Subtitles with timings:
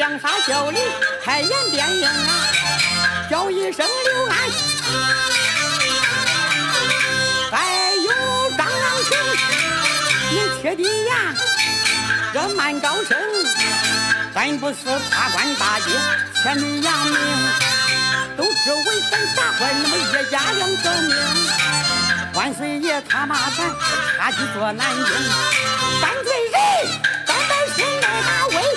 [0.00, 0.78] 杀教里
[1.24, 4.36] 开演电影啊，叫一声刘安，
[7.50, 8.74] 还有张郎
[9.08, 9.10] 平，
[10.30, 11.34] 你铁的呀，
[12.32, 13.16] 这蛮高声，
[14.34, 14.76] 咱不是
[15.10, 15.84] 大官大爷，
[16.42, 17.16] 千里扬名，
[18.36, 21.16] 都只为咱大官那么一家两条命。
[22.34, 23.58] 万岁爷他骂咱
[24.18, 25.06] 差几座南京，
[26.00, 26.58] 犯罪人，
[27.26, 28.69] 咱百姓来打为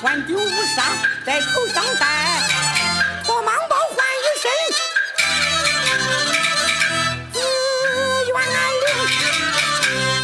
[0.00, 0.82] 换丢乌纱
[1.26, 2.40] 在头上戴，
[3.24, 4.48] 脱蟒包换一身，
[7.32, 7.36] 紫
[8.28, 8.46] 园安
[8.80, 8.86] 陵。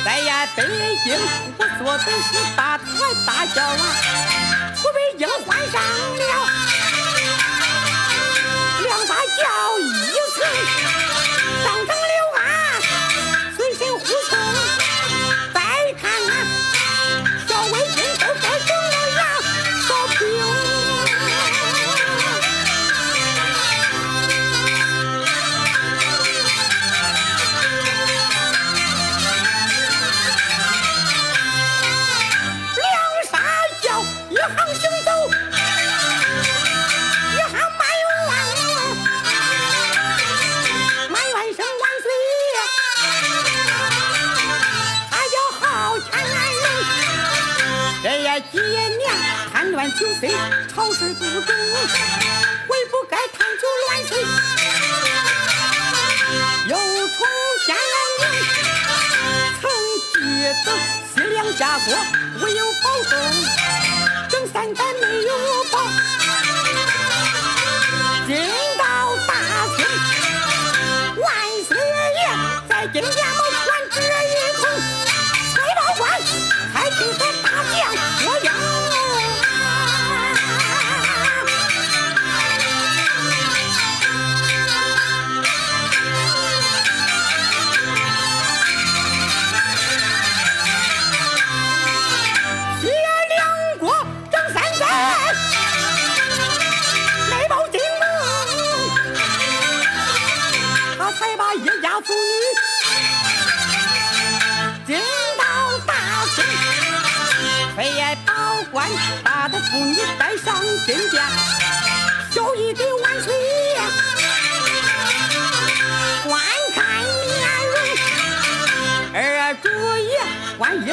[0.05, 0.62] 在呀北
[1.05, 1.19] 京，
[1.59, 2.85] 我做的是大台
[3.27, 3.75] 大轿啊，
[4.77, 6.25] 出北京换上了
[50.31, 51.55] 乱九岁，朝事不忠，
[52.69, 54.11] 悔不该贪酒乱性。
[56.67, 56.75] 又
[57.09, 57.19] 重
[57.67, 58.23] 建安宁，
[59.61, 59.62] 曾
[60.12, 60.15] 记
[60.65, 60.67] 得
[61.15, 61.87] 西凉下国，
[62.43, 63.12] 唯有保证，
[64.31, 65.31] 整三代没有
[65.71, 65.75] 保。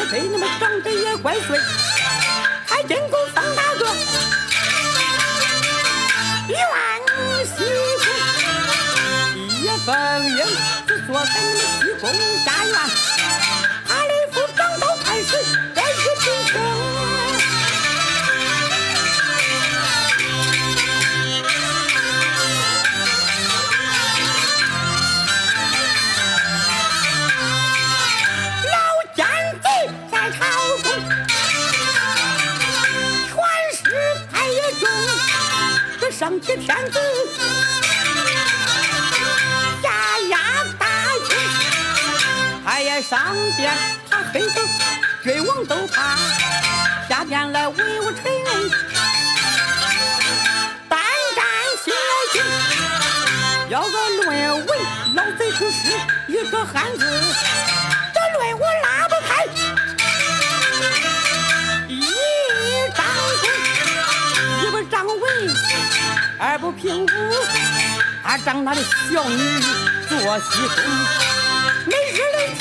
[0.01, 1.57] 官也贼那么张飞也怪罪，
[36.21, 37.00] 上起天子，
[39.81, 39.89] 下
[40.29, 40.38] 压
[40.77, 40.85] 大
[41.27, 41.35] 清，
[42.63, 43.73] 他也上边，
[44.07, 44.59] 他黑子
[45.23, 46.15] 君王都怕，
[47.09, 48.69] 下边来威武臣人，
[50.88, 51.00] 胆
[51.35, 51.44] 战
[51.83, 51.91] 心
[52.33, 52.44] 惊，
[53.71, 54.79] 要个论文，
[55.15, 55.89] 老贼出师
[56.27, 57.03] 一个汉子，
[66.44, 67.08] 二不平武，
[68.24, 69.38] 他长大的小女
[70.10, 70.84] 做西宫，
[71.86, 72.58] 没日里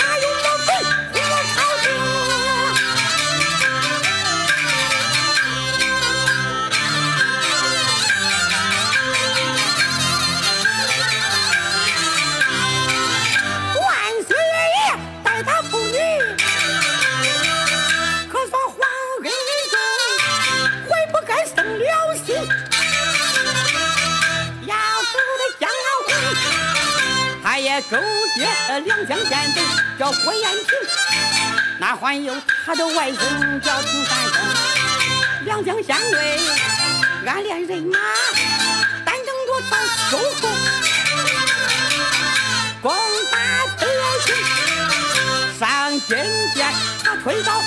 [27.91, 27.97] 周
[28.37, 28.47] 爹
[28.85, 29.61] 两江县的
[29.99, 30.79] 叫郭延平，
[31.81, 32.33] 那还有
[32.65, 34.41] 他的外甥叫平三生，
[35.45, 36.39] 两江县尉
[37.27, 37.99] 暗恋人马，
[39.05, 39.77] 单等着到
[40.09, 40.49] 秋后，
[42.81, 42.95] 攻
[43.33, 43.37] 打
[43.77, 43.83] 百
[44.25, 44.29] 姓
[45.59, 46.17] 上金
[46.55, 46.73] 殿，
[47.03, 47.61] 他推倒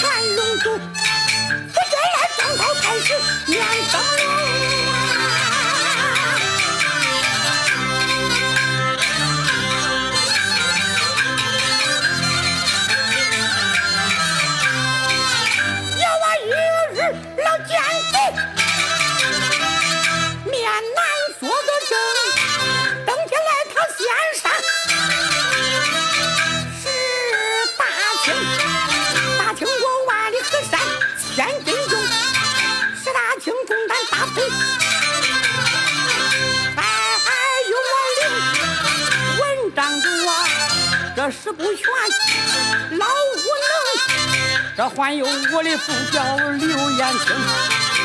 [0.00, 3.06] 乾隆主，不觉来张涛开始
[28.26, 30.80] 大清国万里河山
[31.34, 31.92] 千斤重，
[33.02, 34.40] 十大卿重担担负。
[36.74, 36.82] 再
[37.22, 37.26] 还
[37.70, 38.20] 有我林
[39.38, 39.42] 文
[39.74, 39.78] 章
[40.28, 40.30] 啊，
[41.14, 41.84] 这十不全，
[42.98, 43.64] 老无能。
[44.76, 47.95] 这还有我的副将刘延庆。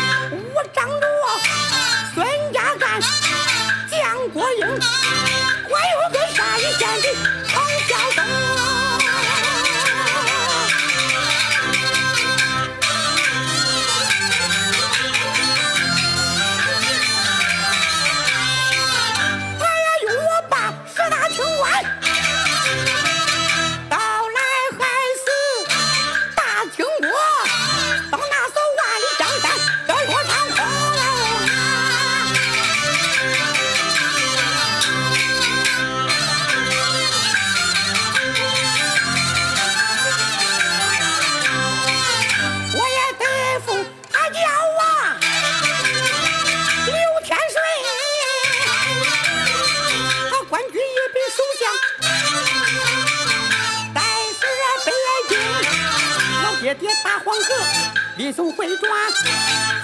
[58.21, 58.91] 李松回转，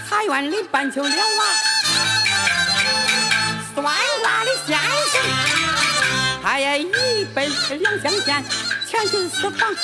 [0.08, 1.46] 茶园里半秋莲娃，
[3.74, 3.84] 算
[4.22, 5.20] 卦的先生，
[6.44, 8.46] 他也一杯两相见，
[8.88, 9.76] 前去私房，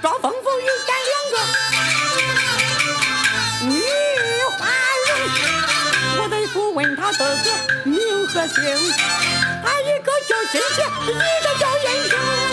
[0.00, 1.36] 赵凤福遇见两个
[3.66, 3.82] 女
[4.56, 4.68] 花
[5.08, 5.10] 容，
[6.22, 7.50] 我得不问他哥哥
[7.82, 7.98] 名
[8.28, 8.62] 和姓，
[9.64, 10.78] 他一个叫金姐，
[11.10, 12.43] 一个叫银生。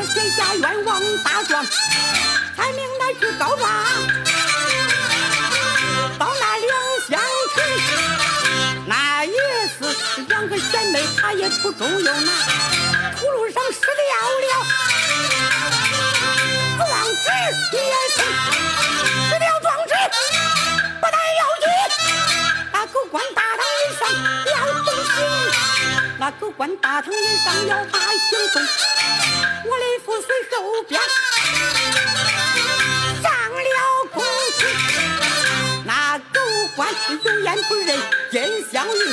[0.00, 1.62] 他写下冤枉大状，
[2.56, 3.70] 才命他去告状。
[6.18, 6.72] 到那两
[7.06, 7.20] 相
[7.54, 7.62] 城，
[8.86, 9.36] 那也
[9.68, 9.84] 是
[10.26, 12.32] 两个贤妹，他也不中用啊。
[13.18, 14.52] 土路上失掉了，
[16.78, 17.28] 壮志
[17.76, 17.78] 也
[18.16, 18.18] 成
[26.40, 28.62] 狗官大堂以上要把刑送。
[28.62, 30.98] 我的父随手边
[33.22, 33.78] 上了
[34.10, 34.24] 公
[34.58, 34.60] 堂，
[35.84, 36.40] 那狗
[36.74, 36.88] 官
[37.24, 37.88] 有眼不认
[38.32, 38.40] 金
[38.72, 39.12] 镶玉，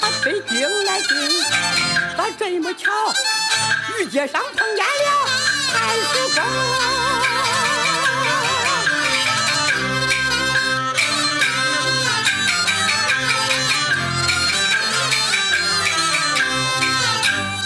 [0.00, 1.08] 把北京来定，
[2.16, 2.90] 咋这么巧？
[3.98, 5.28] 玉街上碰见了
[5.72, 6.02] 太师
[6.34, 6.42] 公。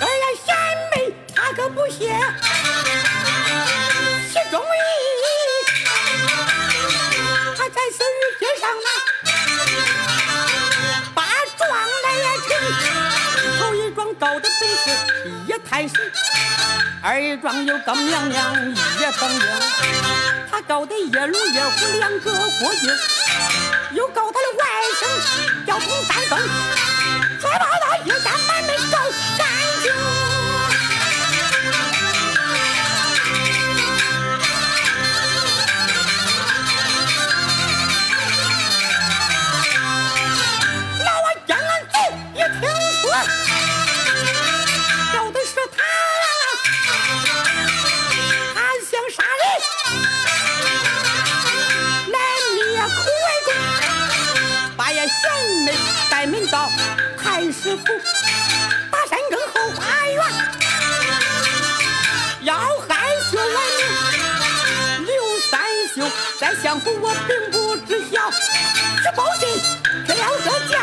[0.00, 0.47] 二呀贤
[0.91, 1.99] 妹，他可不谢，
[4.29, 4.64] 其中意，
[7.57, 9.22] 他在此玉街上啊。
[14.83, 15.95] 高的本事一太师，
[17.03, 18.75] 二庄有高娘娘一
[19.12, 19.47] 凤英，
[20.51, 22.91] 他高的夜龙夜虎两个国君，
[23.93, 24.65] 又告他的外
[25.01, 26.39] 甥叫佟三丰，
[27.41, 28.99] 再把他一家满门告
[29.39, 29.47] 干
[29.83, 30.32] 净。
[66.73, 69.47] 丈夫我并不知晓，只报信
[70.07, 70.81] 吃了这家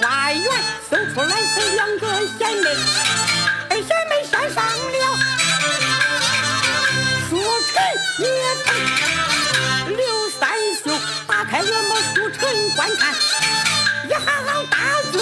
[0.00, 0.44] 花园
[0.90, 2.06] 搜出来是两个
[2.38, 2.70] 贤妹
[3.70, 5.04] 二贤妹山上了。
[7.28, 7.74] 书晨
[8.18, 8.26] 也
[8.64, 8.66] 看
[9.96, 10.42] 刘三
[10.82, 10.90] 秀
[11.26, 13.14] 打开院门书城观看
[14.08, 14.76] 一行行大
[15.12, 15.14] 字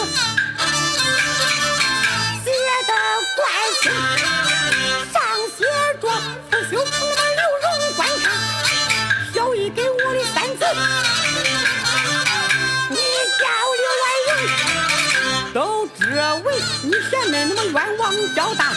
[18.34, 18.72] 要大，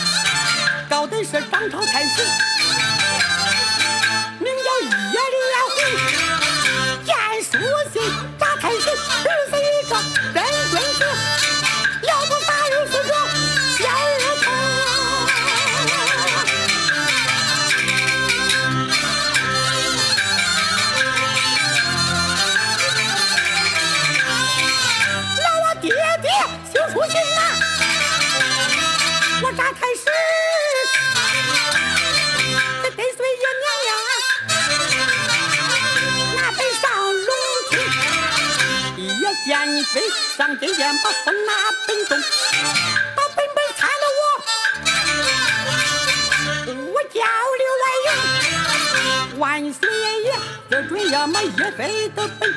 [0.90, 2.22] 高的是张朝太师，
[50.68, 52.52] 这准呀么叶飞的本，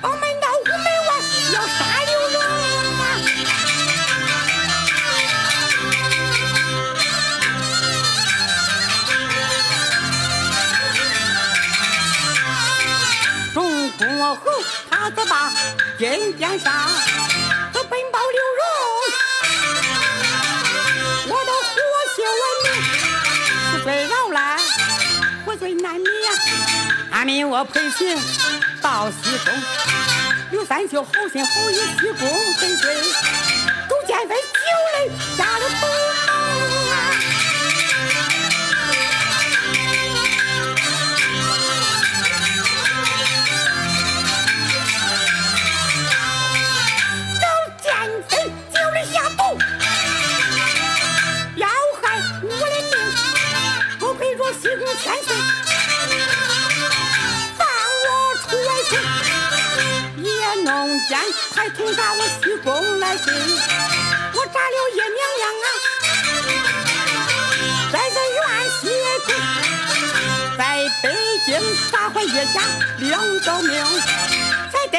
[0.00, 1.10] 把门到午门外
[1.52, 2.38] 要杀刘荣。
[13.98, 14.40] 过后，
[14.88, 15.50] 他则把
[15.98, 16.72] 金殿上
[27.28, 28.16] 命我陪行
[28.80, 29.52] 到西宫，
[30.50, 32.26] 刘三秀好心好意西宫
[32.58, 32.94] 跟随，
[33.86, 34.40] 勾践在酒
[34.94, 36.27] 里下了毒。
[61.54, 63.24] 还同他我西宫来信，
[64.34, 65.66] 我扎了叶娘娘啊，
[67.92, 68.38] 在这院
[68.80, 68.82] 西
[69.26, 69.28] 宫，
[70.56, 70.60] 在
[71.02, 71.06] 北
[71.46, 71.48] 京
[71.90, 72.56] 砸坏叶家
[72.98, 73.72] 两条命，
[74.72, 74.98] 才得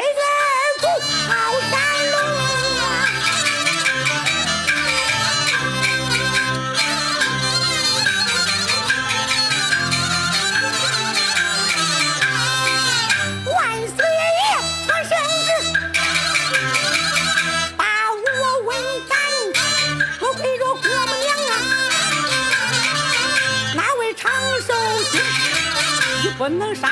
[26.58, 26.88] 能杀，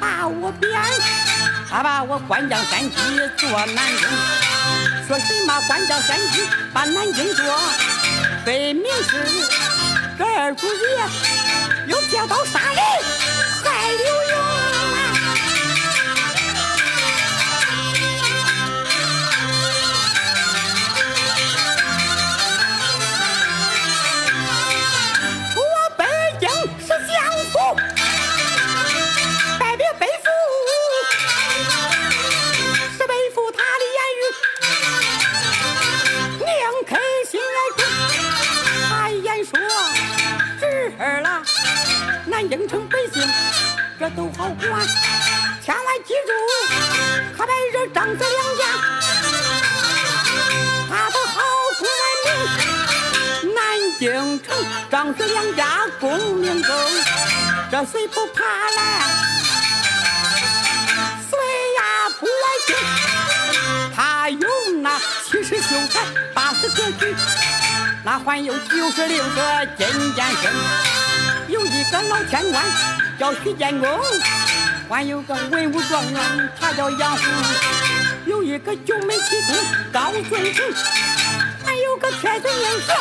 [0.00, 0.70] 把我贬，
[1.68, 2.96] 他把我关将三级
[3.36, 4.08] 做南京。
[5.06, 7.44] 说什么关将三级把南京做，
[8.44, 9.24] 分明是
[10.18, 12.82] 这二主爷又借刀杀人，
[13.64, 13.98] 害刘
[14.36, 14.57] 墉。
[44.16, 44.86] 都好管，
[45.64, 46.32] 千万记住，
[47.36, 48.62] 可别惹张子两家。
[50.88, 51.36] 他的好
[51.78, 51.82] 公
[52.24, 53.58] 名，南
[53.98, 54.46] 京城
[54.90, 56.68] 张子两家功名高，
[57.70, 58.44] 这谁不怕
[58.76, 58.80] 来？
[61.28, 61.36] 谁
[61.76, 61.80] 呀
[62.18, 62.70] 不爱听？
[63.94, 64.48] 他有
[64.80, 66.00] 那七十秀才，
[66.32, 67.14] 八十个举，
[68.04, 70.52] 那还有九十六个金剑生。
[71.48, 72.62] 有一个老天官
[73.18, 73.88] 叫徐建功，
[74.88, 77.22] 还有个文武状元，他叫杨虎；
[78.26, 79.56] 有一个九门七公
[79.92, 80.64] 高顺成，
[81.64, 82.92] 还有个天子印使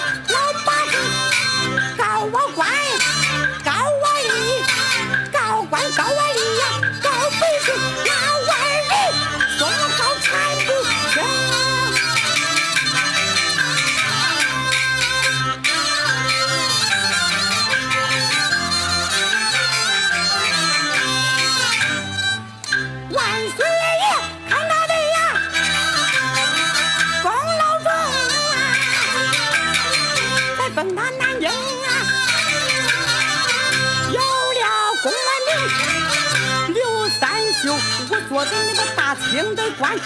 [38.38, 39.98] 我的那个大清的官，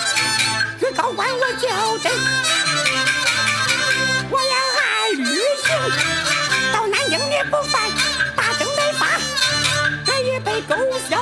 [0.79, 1.67] 最高官我叫
[1.97, 2.09] 真，
[4.29, 5.75] 我也爱旅行，
[6.71, 7.91] 到南京你不犯
[8.33, 9.19] 大清的法，
[10.05, 10.77] 这一杯勾
[11.09, 11.19] 销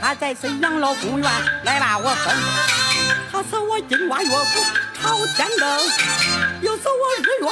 [0.00, 1.30] 他在此养老公园
[1.64, 2.34] 来把我分，
[3.30, 4.60] 他是我金瓜乐府
[5.00, 5.78] 朝天灯，
[6.62, 7.48] 又是我日月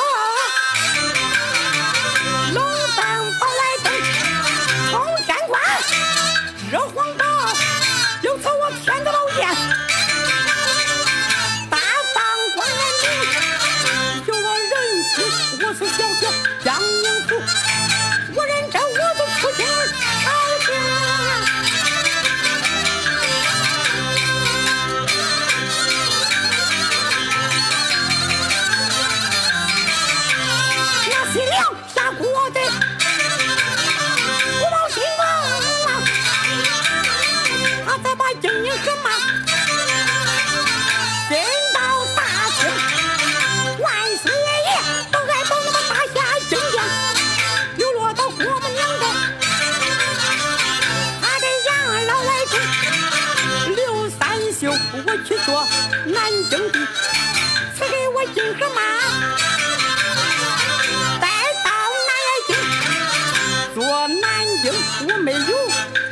[64.73, 65.39] 我没有，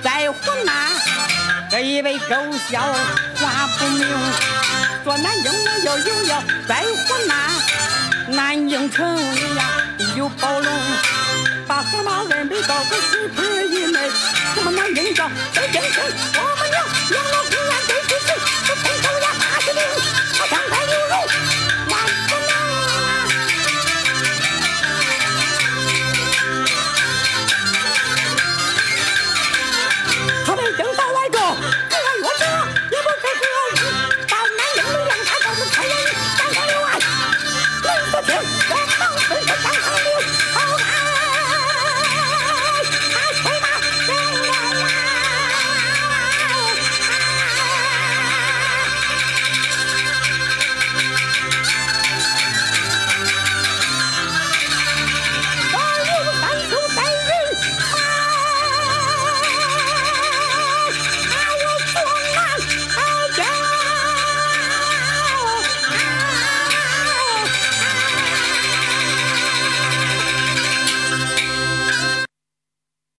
[0.03, 0.75] 在湖南
[1.71, 2.35] 这一杯狗
[2.69, 2.81] 小
[3.37, 4.07] 话不明。
[5.05, 7.35] 说南京我要赢要，在湖南
[8.29, 9.64] 南京城里呀
[10.16, 10.73] 有宝龙，
[11.66, 14.11] 把河马恩美到个西盆一内，
[14.55, 18.35] 什么南京叫北京城，我们娘赢老湖南得是谁？
[18.64, 19.26] 是陈州呀。